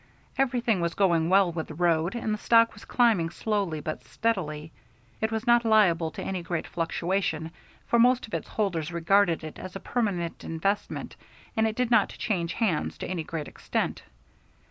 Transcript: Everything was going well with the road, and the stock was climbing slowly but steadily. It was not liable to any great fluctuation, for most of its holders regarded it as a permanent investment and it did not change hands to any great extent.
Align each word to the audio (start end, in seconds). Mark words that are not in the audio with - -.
Everything 0.35 0.81
was 0.81 0.95
going 0.95 1.29
well 1.29 1.51
with 1.51 1.67
the 1.67 1.75
road, 1.75 2.15
and 2.15 2.33
the 2.33 2.37
stock 2.39 2.73
was 2.73 2.85
climbing 2.85 3.29
slowly 3.29 3.79
but 3.79 4.03
steadily. 4.03 4.71
It 5.21 5.31
was 5.31 5.45
not 5.45 5.63
liable 5.63 6.09
to 6.13 6.23
any 6.23 6.41
great 6.41 6.65
fluctuation, 6.65 7.51
for 7.85 7.99
most 7.99 8.25
of 8.25 8.33
its 8.33 8.47
holders 8.47 8.91
regarded 8.91 9.43
it 9.43 9.59
as 9.59 9.75
a 9.75 9.79
permanent 9.79 10.43
investment 10.43 11.15
and 11.55 11.67
it 11.67 11.75
did 11.75 11.91
not 11.91 12.09
change 12.09 12.53
hands 12.53 12.97
to 12.97 13.05
any 13.05 13.23
great 13.23 13.47
extent. 13.47 14.01